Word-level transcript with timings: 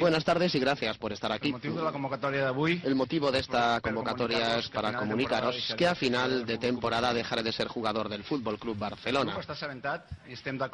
Buenas 0.00 0.24
tardes 0.24 0.54
y 0.54 0.58
gracias 0.58 0.98
por 0.98 1.12
estar 1.12 1.30
aquí. 1.30 1.48
El 1.48 1.54
motiu 1.54 1.74
de 1.74 1.82
la. 1.82 1.92
El 2.84 2.94
motivo 2.94 3.30
de 3.30 3.38
esta 3.38 3.80
convocatoria 3.80 4.58
es 4.58 4.68
para 4.68 4.92
comunicaros 4.94 5.74
que 5.76 5.86
a 5.86 5.94
final 5.94 6.44
de 6.46 6.58
temporada 6.58 7.14
dejaré 7.14 7.42
de 7.42 7.52
ser 7.52 7.68
jugador 7.68 8.08
del 8.08 8.24
Fútbol 8.24 8.58
Club 8.58 8.76
Barcelona. 8.76 9.38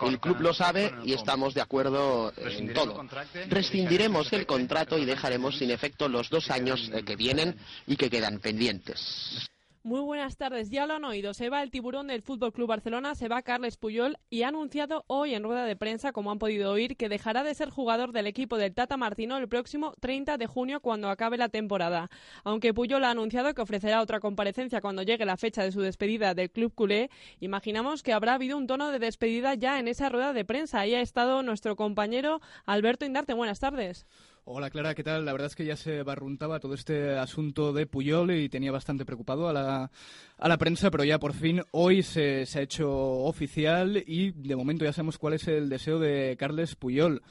El 0.03 0.21
club 0.21 0.41
lo 0.41 0.55
sabe 0.55 0.95
y 1.05 1.13
estamos 1.13 1.55
de 1.55 1.61
acuerdo 1.61 2.33
en 2.37 2.73
todo. 2.73 3.05
Rescindiremos 3.49 4.33
el 4.33 4.47
contrato 4.47 4.99
y 4.99 5.05
dejaremos 5.05 5.59
sin 5.59 5.71
efecto 5.71 6.09
los 6.09 6.31
dos 6.31 6.51
años 6.51 6.91
eh, 6.93 7.03
que 7.03 7.17
vienen 7.17 7.57
y 7.87 7.97
que 7.97 8.09
quedan 8.09 8.39
pendientes. 8.39 9.51
Muy 9.87 10.01
buenas 10.01 10.39
tardes, 10.39 10.71
ya 10.71 10.87
lo 10.87 10.95
han 10.95 11.05
oído. 11.05 11.35
Se 11.35 11.51
va 11.51 11.63
el 11.63 11.71
tiburón 11.71 12.07
del 12.07 12.23
Fútbol 12.23 12.55
Club 12.55 12.69
Barcelona, 12.69 13.15
se 13.15 13.29
va 13.29 13.43
Carles 13.43 13.77
Puyol 13.77 14.17
y 14.31 14.41
ha 14.41 14.49
anunciado 14.49 15.05
hoy 15.09 15.35
en 15.35 15.43
rueda 15.43 15.67
de 15.67 15.77
prensa, 15.77 16.13
como 16.13 16.31
han 16.31 16.39
podido 16.39 16.73
oír, 16.73 16.97
que 16.97 17.11
dejará 17.11 17.43
de 17.45 17.55
ser 17.55 17.69
jugador 17.69 18.13
del 18.13 18.27
equipo 18.27 18.57
del 18.57 18.73
Tata 18.73 18.97
Martino 18.97 19.37
el 19.37 19.47
próximo 19.47 19.93
30 20.01 20.39
de 20.39 20.47
junio 20.47 20.81
cuando 20.81 21.11
acabe 21.11 21.37
la 21.37 21.51
temporada. 21.51 22.09
Aunque 22.45 22.73
Puyol 22.73 23.05
ha 23.05 23.11
anunciado 23.11 23.53
que 23.53 23.61
ofrecerá 23.61 24.01
otra 24.01 24.21
comparecencia 24.21 24.81
cuando 24.81 25.03
llegue 25.03 25.27
la 25.27 25.37
fecha 25.37 25.63
de 25.63 25.71
su 25.71 25.83
despedida 25.83 26.33
del 26.33 26.51
club 26.51 26.73
culé, 26.75 27.11
imaginamos 27.41 28.03
que 28.03 28.15
habrá 28.15 28.33
habido 28.33 28.57
un 28.57 28.67
tono 28.67 28.91
de 28.91 28.99
despedida 28.99 29.53
ya 29.53 29.79
en 29.79 29.89
esa 29.89 30.09
rueda 30.09 30.33
de 30.33 30.47
prensa. 30.47 30.81
Ahí 30.81 30.95
ha 30.95 31.03
estado 31.03 31.43
nuestro 31.43 31.77
compañero 31.77 32.41
Alberto 32.65 33.05
Indarte. 33.05 33.35
Buenas 33.35 33.61
tardes. 33.61 34.07
Hola 34.47 34.69
Clara, 34.69 34.95
¿qué 34.95 35.03
tal? 35.03 35.25
La 35.25 35.33
verdad 35.33 35.47
es 35.47 35.57
que 35.57 35.65
ya 35.65 35.75
se 35.75 36.03
barruntaba 36.03 36.61
todo 36.61 36.75
este 36.75 37.17
asunto 37.17 37.73
de 37.73 37.87
Puyol 37.87 38.31
y 38.33 38.51
tenía 38.51 38.71
bastante 38.73 39.07
preocupado 39.07 39.49
a 39.49 39.55
la, 39.55 39.91
a 40.37 40.49
la 40.49 40.59
prensa, 40.59 40.91
pero 40.91 41.03
ya 41.03 41.19
por 41.19 41.33
fin 41.33 41.63
hoy 41.71 42.03
se, 42.03 42.45
se 42.45 42.59
ha 42.59 42.63
hecho 42.63 42.91
oficial 42.91 44.05
y 44.07 44.33
de 44.33 44.55
momento 44.55 44.85
ya 44.85 44.93
sabemos 44.93 45.17
cuál 45.17 45.33
es 45.33 45.49
el 45.49 45.71
deseo 45.71 45.99
de 45.99 46.37
Carles 46.39 46.75
Puyol. 46.75 47.23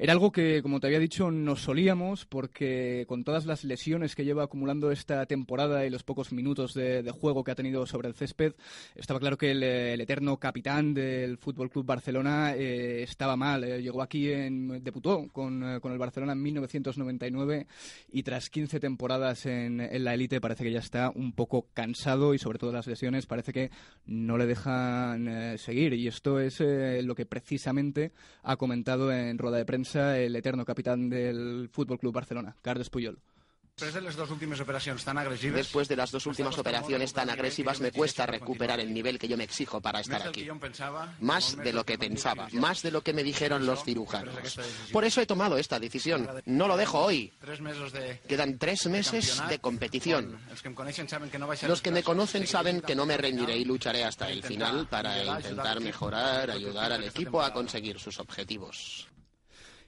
Era 0.00 0.12
algo 0.12 0.30
que, 0.30 0.62
como 0.62 0.78
te 0.78 0.86
había 0.86 1.00
dicho, 1.00 1.32
nos 1.32 1.62
solíamos 1.62 2.24
porque 2.24 3.04
con 3.08 3.24
todas 3.24 3.46
las 3.46 3.64
lesiones 3.64 4.14
que 4.14 4.24
lleva 4.24 4.44
acumulando 4.44 4.92
esta 4.92 5.26
temporada 5.26 5.84
y 5.84 5.90
los 5.90 6.04
pocos 6.04 6.30
minutos 6.32 6.72
de, 6.72 7.02
juego 7.10 7.42
que 7.42 7.50
ha 7.50 7.56
tenido 7.56 7.84
sobre 7.84 8.06
el 8.06 8.14
césped, 8.14 8.52
estaba 8.94 9.18
claro 9.18 9.36
que 9.36 9.50
el, 9.50 9.62
el 9.64 10.00
eterno 10.00 10.36
capitán 10.36 10.94
del 10.94 11.36
Fútbol 11.36 11.68
Club 11.68 11.84
Barcelona 11.84 12.54
eh, 12.54 13.02
estaba 13.02 13.34
mal. 13.34 13.64
Eh, 13.64 13.82
llegó 13.82 14.00
aquí, 14.00 14.30
en, 14.30 14.84
debutó 14.84 15.26
con, 15.32 15.64
eh, 15.64 15.80
con 15.80 15.90
el 15.90 15.98
Barcelona 15.98 16.32
en 16.32 16.42
1999 16.58 17.66
y 18.12 18.22
tras 18.22 18.50
15 18.50 18.80
temporadas 18.80 19.46
en, 19.46 19.80
en 19.80 20.04
la 20.04 20.14
élite 20.14 20.40
parece 20.40 20.64
que 20.64 20.72
ya 20.72 20.80
está 20.80 21.10
un 21.14 21.32
poco 21.32 21.66
cansado 21.74 22.34
y 22.34 22.38
sobre 22.38 22.58
todo 22.58 22.72
las 22.72 22.86
lesiones 22.86 23.26
parece 23.26 23.52
que 23.52 23.70
no 24.06 24.36
le 24.38 24.46
dejan 24.46 25.28
eh, 25.28 25.58
seguir. 25.58 25.94
Y 25.94 26.08
esto 26.08 26.40
es 26.40 26.60
eh, 26.60 27.02
lo 27.02 27.14
que 27.14 27.26
precisamente 27.26 28.12
ha 28.42 28.56
comentado 28.56 29.12
en 29.12 29.38
rueda 29.38 29.58
de 29.58 29.64
prensa 29.64 30.18
el 30.18 30.34
eterno 30.36 30.64
capitán 30.64 31.08
del 31.08 31.68
Fútbol 31.70 31.98
Club 31.98 32.14
Barcelona, 32.14 32.56
Carles 32.62 32.90
Puyol. 32.90 33.18
De 33.78 33.86
tan. 35.04 35.54
Después 35.54 35.88
de 35.88 35.96
las 35.96 36.10
dos 36.10 36.26
últimas 36.26 36.58
operaciones 36.58 37.12
tan 37.12 37.30
agresivas 37.30 37.80
me 37.80 37.92
cuesta 37.92 38.26
recuperar 38.26 38.80
el 38.80 38.92
nivel 38.92 39.18
que 39.18 39.28
yo 39.28 39.36
me 39.36 39.44
exijo 39.44 39.80
para 39.80 40.00
estar 40.00 40.26
aquí. 40.26 40.48
Más 41.20 41.56
de 41.56 41.72
lo 41.72 41.84
que 41.84 41.98
pensaba, 41.98 42.48
más 42.52 42.82
de 42.82 42.90
lo 42.90 43.02
que 43.02 43.12
me 43.12 43.22
dijeron 43.22 43.66
los 43.66 43.84
cirujanos. 43.84 44.58
Por 44.92 45.04
eso 45.04 45.20
he 45.20 45.26
tomado 45.26 45.58
esta 45.58 45.78
decisión. 45.78 46.28
No 46.46 46.66
lo 46.66 46.76
dejo 46.76 46.98
hoy. 46.98 47.32
Quedan 48.28 48.58
tres 48.58 48.86
meses 48.86 49.42
de 49.48 49.58
competición. 49.58 50.38
Los 51.66 51.82
que 51.82 51.90
me 51.90 52.02
conocen 52.02 52.46
saben 52.46 52.80
que 52.80 52.94
no 52.94 53.06
me 53.06 53.16
rendiré 53.16 53.56
y 53.56 53.64
lucharé 53.64 54.04
hasta 54.04 54.30
el 54.30 54.42
final 54.42 54.86
para 54.88 55.24
intentar 55.24 55.80
mejorar, 55.80 56.50
ayudar 56.50 56.92
al 56.92 57.04
equipo 57.04 57.42
a 57.42 57.52
conseguir 57.52 57.98
sus 57.98 58.18
objetivos. 58.18 59.08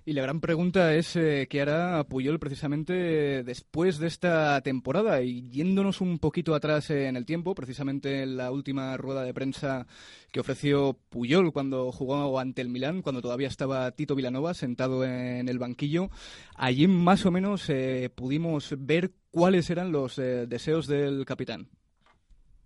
Y 0.06 0.14
la 0.14 0.22
gran 0.22 0.40
pregunta 0.40 0.94
es 0.94 1.14
eh, 1.14 1.46
qué 1.50 1.60
hará 1.60 2.02
Puyol 2.04 2.38
precisamente 2.38 3.44
después 3.44 3.98
de 3.98 4.06
esta 4.06 4.60
temporada. 4.62 5.20
Y 5.22 5.48
yéndonos 5.50 6.00
un 6.00 6.18
poquito 6.18 6.54
atrás 6.54 6.88
en 6.90 7.16
el 7.16 7.26
tiempo, 7.26 7.54
precisamente 7.54 8.22
en 8.22 8.38
la 8.38 8.50
última 8.50 8.96
rueda 8.96 9.22
de 9.22 9.34
prensa 9.34 9.86
que 10.32 10.40
ofreció 10.40 10.98
Puyol 11.10 11.52
cuando 11.52 11.92
jugó 11.92 12.40
ante 12.40 12.62
el 12.62 12.70
Milán, 12.70 13.02
cuando 13.02 13.20
todavía 13.20 13.48
estaba 13.48 13.90
Tito 13.90 14.14
Vilanova 14.14 14.54
sentado 14.54 15.04
en 15.04 15.48
el 15.48 15.58
banquillo, 15.58 16.10
allí 16.54 16.88
más 16.88 17.26
o 17.26 17.30
menos 17.30 17.68
eh, 17.68 18.10
pudimos 18.14 18.74
ver 18.78 19.12
cuáles 19.30 19.68
eran 19.68 19.92
los 19.92 20.18
eh, 20.18 20.46
deseos 20.46 20.86
del 20.86 21.26
capitán. 21.26 21.68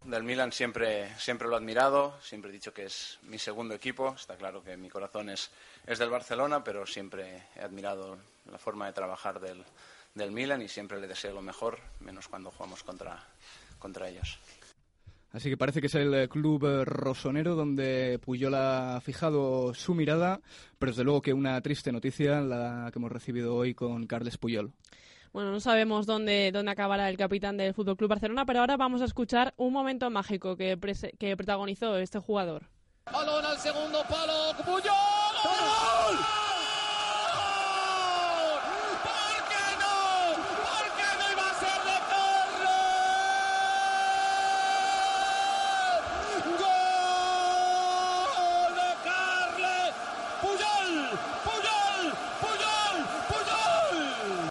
Del 0.04 0.22
Milan 0.22 0.52
siempre, 0.52 1.08
siempre 1.18 1.48
lo 1.48 1.54
he 1.54 1.56
admirado, 1.56 2.14
siempre 2.20 2.50
he 2.50 2.52
dicho 2.52 2.74
que 2.74 2.84
es 2.84 3.18
mi 3.22 3.38
segundo 3.38 3.74
equipo. 3.74 4.14
Está 4.14 4.36
claro 4.36 4.62
que 4.62 4.76
mi 4.76 4.90
corazón 4.90 5.30
es, 5.30 5.50
es 5.86 5.98
del 5.98 6.10
Barcelona, 6.10 6.62
pero 6.62 6.86
siempre 6.86 7.44
he 7.56 7.60
admirado 7.60 8.18
la 8.50 8.58
forma 8.58 8.86
de 8.86 8.92
trabajar 8.92 9.40
del, 9.40 9.64
del 10.14 10.30
Milan 10.30 10.60
y 10.60 10.68
siempre 10.68 11.00
le 11.00 11.06
deseo 11.06 11.32
lo 11.32 11.40
mejor, 11.40 11.78
menos 12.00 12.28
cuando 12.28 12.50
jugamos 12.50 12.82
contra, 12.82 13.18
contra 13.78 14.08
ellos. 14.08 14.38
Así 15.32 15.48
que 15.48 15.56
parece 15.56 15.80
que 15.80 15.88
es 15.88 15.94
el 15.96 16.14
eh, 16.14 16.28
club 16.28 16.64
eh, 16.64 16.84
rosonero 16.84 17.56
donde 17.56 18.20
Puyol 18.22 18.54
ha 18.54 19.00
fijado 19.00 19.74
su 19.74 19.94
mirada, 19.94 20.40
pero 20.78 20.92
desde 20.92 21.02
luego 21.02 21.22
que 21.22 21.32
una 21.32 21.60
triste 21.60 21.90
noticia 21.90 22.40
la 22.40 22.90
que 22.92 23.00
hemos 23.00 23.10
recibido 23.10 23.56
hoy 23.56 23.74
con 23.74 24.06
Carles 24.06 24.38
Puyol. 24.38 24.70
Bueno, 25.34 25.50
no 25.50 25.58
sabemos 25.58 26.06
dónde, 26.06 26.52
dónde 26.52 26.70
acabará 26.70 27.08
el 27.08 27.16
capitán 27.16 27.56
del 27.56 27.74
Fútbol 27.74 27.96
Club 27.96 28.08
Barcelona, 28.08 28.46
pero 28.46 28.60
ahora 28.60 28.76
vamos 28.76 29.02
a 29.02 29.06
escuchar 29.06 29.52
un 29.56 29.72
momento 29.72 30.08
mágico 30.08 30.56
que, 30.56 30.78
que 31.18 31.36
protagonizó 31.36 31.98
este 31.98 32.20
jugador. 32.20 32.70
Balón 33.12 33.44
al 33.44 33.58
segundo 33.58 34.04
palo. 34.08 34.54
¡Puyol! 34.64 34.84
¡Gol! 35.42 36.16
¿Por 39.02 39.34
qué 39.50 39.74
no? 39.82 40.38
¿Por 40.62 40.86
qué 40.94 41.08
no 41.18 41.26
iba 41.32 41.46
a 41.50 41.54
ser 41.58 41.82
de 41.82 41.98
Carles? 42.14 42.86
¡Gol 48.30 48.70
de 48.76 48.90
Carles! 49.02 49.90
¡Puyol! 50.40 51.10
¡Puyol! 51.42 52.14
¡Puyol! 52.40 52.96
¡Puyol! 53.26 54.48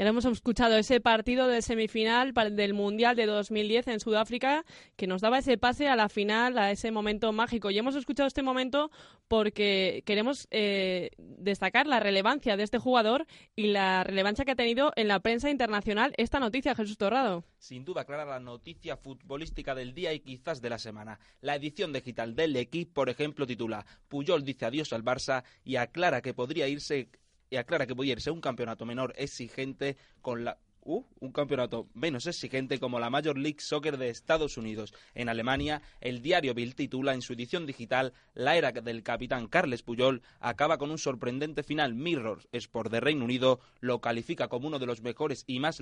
Y 0.00 0.02
ahora 0.02 0.12
hemos 0.12 0.24
escuchado 0.24 0.78
ese 0.78 0.98
partido 0.98 1.46
de 1.46 1.60
semifinal 1.60 2.32
del 2.32 2.72
Mundial 2.72 3.16
de 3.16 3.26
2010 3.26 3.88
en 3.88 4.00
Sudáfrica 4.00 4.64
que 4.96 5.06
nos 5.06 5.20
daba 5.20 5.40
ese 5.40 5.58
pase 5.58 5.88
a 5.88 5.94
la 5.94 6.08
final, 6.08 6.56
a 6.56 6.70
ese 6.70 6.90
momento 6.90 7.30
mágico. 7.34 7.70
Y 7.70 7.76
hemos 7.76 7.94
escuchado 7.96 8.26
este 8.26 8.42
momento 8.42 8.90
porque 9.28 10.02
queremos 10.06 10.48
eh, 10.52 11.10
destacar 11.18 11.86
la 11.86 12.00
relevancia 12.00 12.56
de 12.56 12.62
este 12.62 12.78
jugador 12.78 13.26
y 13.54 13.66
la 13.66 14.02
relevancia 14.02 14.46
que 14.46 14.52
ha 14.52 14.56
tenido 14.56 14.90
en 14.96 15.06
la 15.06 15.20
prensa 15.20 15.50
internacional 15.50 16.14
esta 16.16 16.40
noticia, 16.40 16.74
Jesús 16.74 16.96
Torrado. 16.96 17.44
Sin 17.58 17.84
duda 17.84 18.06
clara 18.06 18.24
la 18.24 18.40
noticia 18.40 18.96
futbolística 18.96 19.74
del 19.74 19.92
día 19.92 20.14
y 20.14 20.20
quizás 20.20 20.62
de 20.62 20.70
la 20.70 20.78
semana. 20.78 21.20
La 21.42 21.56
edición 21.56 21.92
digital 21.92 22.34
del 22.34 22.56
equipo, 22.56 22.94
por 22.94 23.10
ejemplo, 23.10 23.46
titula 23.46 23.84
Puyol 24.08 24.46
dice 24.46 24.64
adiós 24.64 24.94
al 24.94 25.04
Barça 25.04 25.44
y 25.62 25.76
aclara 25.76 26.22
que 26.22 26.32
podría 26.32 26.68
irse 26.68 27.10
y 27.50 27.56
aclara 27.56 27.86
que 27.86 27.94
podría 27.94 28.12
irse 28.12 28.30
un 28.30 28.40
campeonato 28.40 28.86
menor 28.86 29.12
exigente 29.16 29.96
con 30.22 30.44
la 30.44 30.58
Uh, 30.82 31.04
un 31.20 31.30
campeonato 31.30 31.88
menos 31.92 32.26
exigente 32.26 32.78
como 32.78 32.98
la 32.98 33.10
Major 33.10 33.36
League 33.36 33.60
Soccer 33.60 33.98
de 33.98 34.08
Estados 34.08 34.56
Unidos. 34.56 34.94
En 35.14 35.28
Alemania, 35.28 35.82
el 36.00 36.22
diario 36.22 36.54
Bild 36.54 36.74
titula 36.74 37.12
en 37.12 37.20
su 37.20 37.34
edición 37.34 37.66
digital 37.66 38.14
La 38.32 38.56
era 38.56 38.72
del 38.72 39.02
capitán 39.02 39.46
Carles 39.46 39.82
Puyol 39.82 40.22
acaba 40.40 40.78
con 40.78 40.90
un 40.90 40.96
sorprendente 40.96 41.62
final. 41.62 41.94
Mirror 41.94 42.48
Sport 42.52 42.90
de 42.90 43.00
Reino 43.00 43.26
Unido 43.26 43.60
lo 43.80 44.00
califica 44.00 44.48
como 44.48 44.68
uno 44.68 44.78
de 44.78 44.86
los 44.86 45.02
mejores 45.02 45.44
y 45.46 45.60
más, 45.60 45.80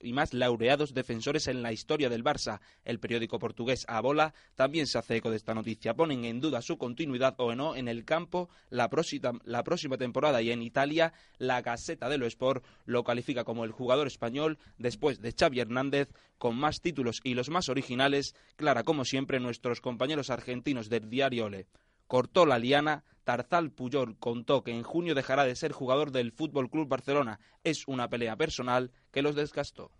y 0.00 0.12
más 0.12 0.34
laureados 0.34 0.92
defensores 0.92 1.48
en 1.48 1.62
la 1.62 1.72
historia 1.72 2.10
del 2.10 2.22
Barça. 2.22 2.60
El 2.84 3.00
periódico 3.00 3.38
portugués 3.38 3.86
Abola 3.88 4.34
también 4.56 4.86
se 4.86 4.98
hace 4.98 5.16
eco 5.16 5.30
de 5.30 5.36
esta 5.36 5.54
noticia. 5.54 5.96
Ponen 5.96 6.26
en 6.26 6.42
duda 6.42 6.60
su 6.60 6.76
continuidad 6.76 7.34
o 7.38 7.54
no 7.54 7.76
en 7.76 7.88
el 7.88 8.04
campo 8.04 8.50
la 8.68 8.90
próxima, 8.90 9.32
la 9.44 9.64
próxima 9.64 9.96
temporada 9.96 10.42
y 10.42 10.50
en 10.50 10.60
Italia 10.60 11.14
la 11.38 11.62
Gaceta 11.62 12.10
dello 12.10 12.26
Sport 12.26 12.62
lo 12.84 13.04
califica 13.04 13.44
como 13.44 13.64
el 13.64 13.72
jugador 13.72 14.06
español 14.06 14.33
después 14.78 15.20
de 15.20 15.32
Xavi 15.32 15.60
Hernández, 15.60 16.08
con 16.38 16.56
más 16.56 16.80
títulos 16.80 17.20
y 17.24 17.34
los 17.34 17.50
más 17.50 17.68
originales, 17.68 18.34
clara 18.56 18.82
como 18.82 19.04
siempre 19.04 19.40
nuestros 19.40 19.80
compañeros 19.80 20.30
argentinos 20.30 20.88
del 20.88 21.08
diario 21.08 21.46
Ole. 21.46 21.66
Cortó 22.06 22.44
la 22.44 22.58
liana, 22.58 23.04
Tarzal 23.24 23.70
Puyol 23.70 24.18
contó 24.18 24.62
que 24.62 24.72
en 24.72 24.82
junio 24.82 25.14
dejará 25.14 25.44
de 25.44 25.56
ser 25.56 25.72
jugador 25.72 26.10
del 26.10 26.32
Fútbol 26.32 26.70
Club 26.70 26.88
Barcelona. 26.88 27.40
Es 27.62 27.88
una 27.88 28.08
pelea 28.08 28.36
personal 28.36 28.92
que 29.10 29.22
los 29.22 29.34
desgastó. 29.34 29.90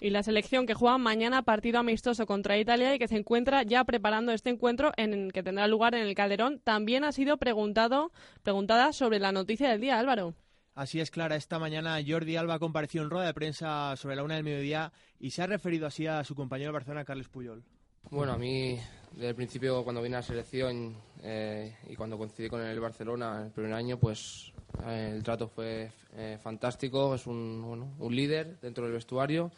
Y 0.00 0.10
la 0.10 0.22
selección 0.22 0.66
que 0.66 0.74
juega 0.74 0.98
mañana 0.98 1.42
partido 1.42 1.78
amistoso 1.78 2.26
contra 2.26 2.58
Italia 2.58 2.94
y 2.94 2.98
que 2.98 3.08
se 3.08 3.16
encuentra 3.16 3.62
ya 3.62 3.84
preparando 3.84 4.32
este 4.32 4.50
encuentro 4.50 4.92
en 4.96 5.30
que 5.30 5.42
tendrá 5.42 5.68
lugar 5.68 5.94
en 5.94 6.06
el 6.06 6.14
Calderón, 6.14 6.58
también 6.58 7.04
ha 7.04 7.12
sido 7.12 7.36
preguntado, 7.36 8.10
preguntada 8.42 8.92
sobre 8.92 9.20
la 9.20 9.32
noticia 9.32 9.70
del 9.70 9.80
día, 9.80 9.98
Álvaro. 9.98 10.34
Así 10.74 11.00
es, 11.00 11.10
Clara. 11.10 11.36
Esta 11.36 11.58
mañana 11.58 11.98
Jordi 12.06 12.36
Alba 12.36 12.58
compareció 12.58 13.02
en 13.02 13.10
rueda 13.10 13.26
de 13.26 13.34
prensa 13.34 13.94
sobre 13.96 14.16
la 14.16 14.22
una 14.22 14.36
del 14.36 14.44
mediodía 14.44 14.90
y 15.20 15.30
se 15.30 15.42
ha 15.42 15.46
referido 15.46 15.86
así 15.86 16.06
a 16.06 16.24
su 16.24 16.34
compañero 16.34 16.70
de 16.70 16.72
Barcelona, 16.72 17.04
Carles 17.04 17.28
Puyol. 17.28 17.62
Bueno, 18.10 18.32
a 18.32 18.38
mí, 18.38 18.78
desde 19.12 19.28
el 19.28 19.34
principio, 19.34 19.84
cuando 19.84 20.00
vine 20.00 20.16
a 20.16 20.20
la 20.20 20.26
selección 20.26 20.96
eh, 21.22 21.76
y 21.88 21.94
cuando 21.94 22.16
coincidí 22.16 22.48
con 22.48 22.62
el 22.62 22.80
Barcelona 22.80 23.42
el 23.44 23.52
primer 23.52 23.74
año, 23.74 23.98
pues 23.98 24.52
eh, 24.86 25.12
el 25.14 25.22
trato 25.22 25.46
fue 25.46 25.90
eh, 26.16 26.38
fantástico. 26.42 27.14
Es 27.14 27.26
un, 27.26 27.62
bueno, 27.62 27.92
un 27.98 28.16
líder 28.16 28.58
dentro 28.60 28.84
del 28.84 28.94
vestuario. 28.94 29.50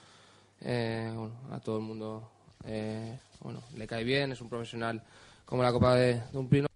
Bueno, 0.60 1.32
a 1.50 1.60
todo 1.60 1.76
el 1.76 1.84
mundo 1.84 2.30
bueno, 3.40 3.62
le 3.76 3.86
cae 3.86 4.02
bien, 4.02 4.32
es 4.32 4.40
un 4.40 4.48
profesional 4.48 5.02
como 5.44 5.62
la 5.62 5.70
copa 5.70 5.94
de, 5.94 6.22
de 6.32 6.38
un 6.38 6.48
pino. 6.48 6.66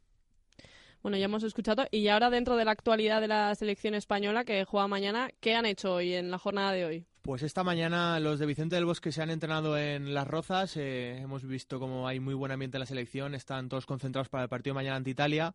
Bueno, 1.02 1.16
ya 1.16 1.26
hemos 1.26 1.42
escuchado. 1.42 1.86
Y 1.90 2.08
ahora, 2.08 2.30
dentro 2.30 2.56
de 2.56 2.64
la 2.64 2.72
actualidad 2.72 3.20
de 3.20 3.28
la 3.28 3.54
selección 3.54 3.94
española 3.94 4.44
que 4.44 4.64
juega 4.64 4.88
mañana, 4.88 5.30
¿qué 5.40 5.54
han 5.54 5.66
hecho 5.66 5.94
hoy 5.94 6.14
en 6.14 6.30
la 6.30 6.38
jornada 6.38 6.72
de 6.72 6.84
hoy? 6.84 7.06
Pues 7.22 7.42
esta 7.42 7.62
mañana 7.62 8.18
los 8.20 8.38
de 8.38 8.46
Vicente 8.46 8.74
del 8.76 8.84
Bosque 8.84 9.12
se 9.12 9.22
han 9.22 9.30
entrenado 9.30 9.76
en 9.76 10.14
Las 10.14 10.26
Rozas. 10.26 10.76
Eh, 10.76 11.18
hemos 11.18 11.44
visto 11.44 11.78
como 11.78 12.08
hay 12.08 12.20
muy 12.20 12.34
buen 12.34 12.50
ambiente 12.50 12.78
en 12.78 12.80
la 12.80 12.86
selección. 12.86 13.34
Están 13.34 13.68
todos 13.68 13.86
concentrados 13.86 14.28
para 14.28 14.44
el 14.44 14.48
partido 14.48 14.74
mañana 14.74 14.96
ante 14.96 15.10
Italia. 15.10 15.54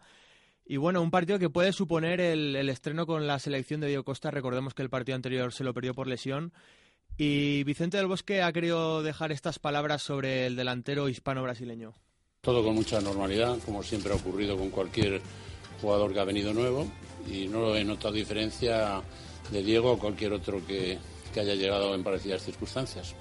Y 0.65 0.77
bueno, 0.77 1.01
un 1.01 1.11
partido 1.11 1.39
que 1.39 1.49
puede 1.49 1.73
suponer 1.73 2.21
el, 2.21 2.55
el 2.55 2.69
estreno 2.69 3.05
con 3.05 3.27
la 3.27 3.39
selección 3.39 3.81
de 3.81 3.87
Diego 3.87 4.03
Costa. 4.03 4.31
Recordemos 4.31 4.73
que 4.73 4.81
el 4.81 4.89
partido 4.89 5.15
anterior 5.15 5.51
se 5.51 5.63
lo 5.63 5.73
perdió 5.73 5.93
por 5.93 6.07
lesión. 6.07 6.53
Y 7.17 7.63
Vicente 7.63 7.97
del 7.97 8.07
Bosque 8.07 8.41
ha 8.41 8.53
querido 8.53 9.03
dejar 9.03 9.31
estas 9.31 9.59
palabras 9.59 10.01
sobre 10.01 10.45
el 10.45 10.55
delantero 10.55 11.09
hispano-brasileño. 11.09 11.93
Todo 12.43 12.61
con 12.61 12.75
mucha 12.75 12.99
normalidad, 12.99 13.57
como 13.65 13.81
siempre 13.83 14.11
ha 14.11 14.17
ocurrido 14.17 14.57
con 14.57 14.69
cualquier 14.69 15.21
jugador 15.79 16.11
que 16.11 16.19
ha 16.19 16.25
venido 16.25 16.53
nuevo 16.53 16.85
y 17.25 17.47
no 17.47 17.73
he 17.73 17.85
notado 17.85 18.13
diferencia 18.15 19.01
de 19.49 19.63
Diego 19.63 19.93
o 19.93 19.97
cualquier 19.97 20.33
otro 20.33 20.59
que, 20.67 20.97
haya 21.39 21.55
llegado 21.55 21.95
en 21.95 22.03
parecidas 22.03 22.43
circunstancias. 22.43 23.15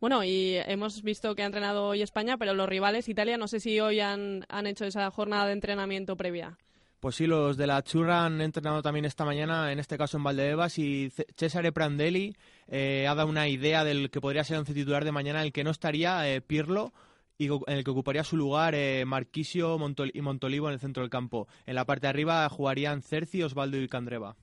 Bueno, 0.00 0.24
y 0.24 0.54
hemos 0.66 1.02
visto 1.02 1.34
que 1.34 1.42
ha 1.42 1.46
entrenado 1.46 1.88
hoy 1.88 2.00
España, 2.00 2.38
pero 2.38 2.54
los 2.54 2.66
rivales, 2.66 3.10
Italia, 3.10 3.36
no 3.36 3.46
sé 3.46 3.60
si 3.60 3.78
hoy 3.78 4.00
han, 4.00 4.46
han 4.48 4.66
hecho 4.66 4.86
esa 4.86 5.10
jornada 5.10 5.44
de 5.44 5.52
entrenamiento 5.52 6.16
previa. 6.16 6.56
Pues 6.98 7.16
sí, 7.16 7.26
los 7.26 7.58
de 7.58 7.66
la 7.66 7.82
Churra 7.82 8.24
han 8.24 8.40
entrenado 8.40 8.80
también 8.80 9.04
esta 9.04 9.26
mañana, 9.26 9.70
en 9.70 9.78
este 9.78 9.98
caso 9.98 10.16
en 10.16 10.24
Valdebebas, 10.24 10.78
y 10.78 11.12
Cesare 11.36 11.72
Prandelli 11.72 12.34
eh, 12.68 13.06
ha 13.06 13.14
dado 13.14 13.28
una 13.28 13.48
idea 13.48 13.84
del 13.84 14.08
que 14.08 14.22
podría 14.22 14.44
ser 14.44 14.58
un 14.58 14.64
titular 14.64 15.04
de 15.04 15.12
mañana, 15.12 15.42
el 15.42 15.52
que 15.52 15.62
no 15.62 15.70
estaría 15.70 16.26
eh, 16.26 16.40
Pirlo, 16.40 16.94
y 17.38 17.46
en 17.46 17.60
el 17.66 17.84
que 17.84 17.90
ocuparía 17.90 18.24
su 18.24 18.36
lugar 18.36 18.74
eh, 18.74 19.04
Marquisio 19.06 19.78
y 20.12 20.20
Montolivo 20.20 20.68
en 20.68 20.74
el 20.74 20.80
centro 20.80 21.02
del 21.02 21.10
campo. 21.10 21.48
En 21.66 21.74
la 21.74 21.84
parte 21.84 22.06
de 22.06 22.10
arriba 22.10 22.48
jugarían 22.48 23.02
Cerci, 23.02 23.42
Osvaldo 23.42 23.78
y 23.78 23.88
Candreva. 23.88 24.36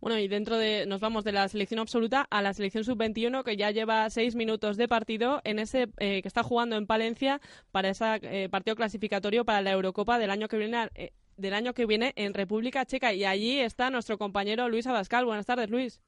Bueno, 0.00 0.16
y 0.18 0.28
dentro 0.28 0.56
de, 0.56 0.86
nos 0.86 1.00
vamos 1.00 1.24
de 1.24 1.32
la 1.32 1.48
selección 1.48 1.80
absoluta 1.80 2.26
a 2.30 2.40
la 2.40 2.54
selección 2.54 2.84
sub-21 2.84 3.42
que 3.42 3.56
ya 3.56 3.72
lleva 3.72 4.08
seis 4.10 4.36
minutos 4.36 4.76
de 4.76 4.86
partido 4.86 5.40
en 5.42 5.58
ese 5.58 5.88
eh, 5.98 6.22
que 6.22 6.28
está 6.28 6.44
jugando 6.44 6.76
en 6.76 6.86
Palencia 6.86 7.40
para 7.72 7.88
ese 7.88 8.04
eh, 8.22 8.48
partido 8.48 8.76
clasificatorio 8.76 9.44
para 9.44 9.60
la 9.60 9.72
Eurocopa 9.72 10.18
del 10.18 10.30
año 10.30 10.46
que 10.46 10.56
viene 10.56 10.88
del 11.36 11.54
año 11.54 11.74
que 11.74 11.86
viene 11.86 12.12
en 12.16 12.34
República 12.34 12.84
Checa 12.84 13.12
y 13.12 13.24
allí 13.24 13.58
está 13.58 13.90
nuestro 13.90 14.18
compañero 14.18 14.68
Luis 14.68 14.86
Abascal. 14.86 15.24
Buenas 15.24 15.46
tardes, 15.46 15.70
Luis. 15.70 16.00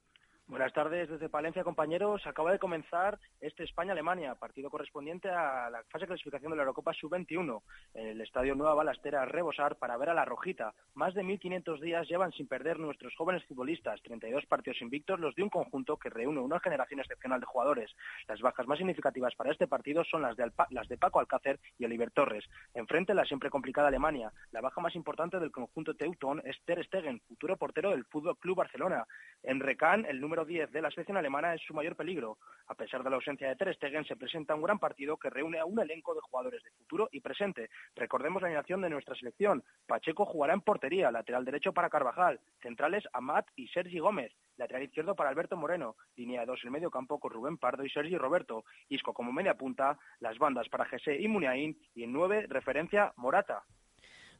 Buenas 0.50 0.72
tardes 0.72 1.08
desde 1.08 1.28
Palencia, 1.28 1.62
compañeros. 1.62 2.26
Acaba 2.26 2.50
de 2.50 2.58
comenzar 2.58 3.20
este 3.40 3.62
España-Alemania, 3.62 4.34
partido 4.34 4.68
correspondiente 4.68 5.30
a 5.30 5.70
la 5.70 5.84
fase 5.84 6.00
de 6.00 6.08
clasificación 6.08 6.50
de 6.50 6.56
la 6.56 6.62
Eurocopa 6.62 6.92
Sub-21 6.92 7.62
en 7.94 8.06
el 8.08 8.20
Estadio 8.20 8.56
Nueva 8.56 8.74
Balastera 8.74 9.24
Rebosar 9.26 9.76
para 9.76 9.96
ver 9.96 10.08
a 10.08 10.14
la 10.14 10.24
Rojita. 10.24 10.74
Más 10.94 11.14
de 11.14 11.22
1.500 11.22 11.80
días 11.80 12.08
llevan 12.08 12.32
sin 12.32 12.48
perder 12.48 12.80
nuestros 12.80 13.14
jóvenes 13.14 13.44
futbolistas, 13.44 14.02
32 14.02 14.44
partidos 14.46 14.82
invictos, 14.82 15.20
los 15.20 15.36
de 15.36 15.44
un 15.44 15.50
conjunto 15.50 15.96
que 15.96 16.10
reúne 16.10 16.40
una 16.40 16.58
generación 16.58 16.98
excepcional 16.98 17.38
de 17.38 17.46
jugadores. 17.46 17.94
Las 18.26 18.40
bajas 18.40 18.66
más 18.66 18.78
significativas 18.78 19.36
para 19.36 19.52
este 19.52 19.68
partido 19.68 20.02
son 20.02 20.22
las 20.22 20.36
de, 20.36 20.50
las 20.70 20.88
de 20.88 20.98
Paco 20.98 21.20
Alcácer 21.20 21.60
y 21.78 21.84
Oliver 21.84 22.10
Torres. 22.10 22.44
Enfrente 22.74 23.14
la 23.14 23.24
siempre 23.24 23.50
complicada 23.50 23.86
Alemania. 23.86 24.32
La 24.50 24.60
baja 24.60 24.80
más 24.80 24.96
importante 24.96 25.38
del 25.38 25.52
conjunto 25.52 25.94
Teuton 25.94 26.42
es 26.44 26.60
Ter 26.64 26.84
Stegen, 26.84 27.20
futuro 27.20 27.56
portero 27.56 27.90
del 27.90 28.04
Fútbol 28.06 28.36
Club 28.36 28.56
Barcelona. 28.56 29.06
En 29.42 29.58
Recan, 29.58 30.04
el 30.04 30.20
número 30.20 30.44
10 30.44 30.70
de 30.70 30.82
la 30.82 30.90
selección 30.90 31.16
alemana 31.16 31.54
es 31.54 31.62
su 31.62 31.72
mayor 31.72 31.96
peligro. 31.96 32.36
A 32.66 32.74
pesar 32.74 33.02
de 33.02 33.08
la 33.08 33.16
ausencia 33.16 33.48
de 33.48 33.56
Ter 33.56 33.74
Stegen, 33.74 34.04
se 34.04 34.16
presenta 34.16 34.54
un 34.54 34.62
gran 34.62 34.78
partido 34.78 35.16
que 35.16 35.30
reúne 35.30 35.58
a 35.58 35.64
un 35.64 35.80
elenco 35.80 36.14
de 36.14 36.20
jugadores 36.20 36.62
de 36.62 36.70
futuro 36.72 37.08
y 37.10 37.20
presente. 37.20 37.70
Recordemos 37.96 38.42
la 38.42 38.48
alineación 38.48 38.82
de 38.82 38.90
nuestra 38.90 39.14
selección. 39.14 39.64
Pacheco 39.86 40.26
jugará 40.26 40.52
en 40.52 40.60
portería, 40.60 41.10
lateral 41.10 41.46
derecho 41.46 41.72
para 41.72 41.88
Carvajal, 41.88 42.38
centrales 42.60 43.04
Amat 43.14 43.46
y 43.56 43.68
Sergi 43.68 43.98
Gómez, 43.98 44.30
lateral 44.58 44.82
izquierdo 44.82 45.14
para 45.14 45.30
Alberto 45.30 45.56
Moreno, 45.56 45.96
línea 46.16 46.40
de 46.40 46.46
dos 46.46 46.60
en 46.64 46.72
medio 46.72 46.90
campo 46.90 47.18
con 47.18 47.32
Rubén 47.32 47.56
Pardo 47.56 47.82
y 47.84 47.90
Sergi 47.90 48.18
Roberto, 48.18 48.64
Isco 48.90 49.14
como 49.14 49.32
media 49.32 49.54
punta, 49.54 49.98
las 50.20 50.38
bandas 50.38 50.68
para 50.68 50.84
Jesse 50.84 51.18
y 51.18 51.28
Muniain 51.28 51.76
y 51.94 52.04
en 52.04 52.12
nueve 52.12 52.46
referencia 52.46 53.12
Morata. 53.16 53.64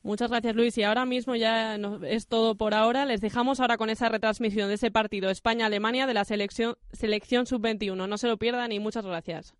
Muchas 0.02 0.30
gracias, 0.30 0.56
Luis. 0.56 0.78
Y 0.78 0.82
ahora 0.82 1.04
mismo 1.04 1.36
ya 1.36 1.76
es 2.06 2.26
todo 2.26 2.54
por 2.54 2.74
ahora. 2.74 3.04
Les 3.04 3.20
dejamos 3.20 3.60
ahora 3.60 3.76
con 3.76 3.90
esa 3.90 4.08
retransmisión 4.08 4.68
de 4.68 4.74
ese 4.74 4.90
partido 4.90 5.28
España-Alemania 5.28 6.06
de 6.06 6.14
la 6.14 6.24
selección, 6.24 6.76
selección 6.92 7.46
sub-21. 7.46 8.08
No 8.08 8.18
se 8.18 8.28
lo 8.28 8.38
pierdan 8.38 8.72
y 8.72 8.78
muchas 8.78 9.04
gracias. 9.04 9.54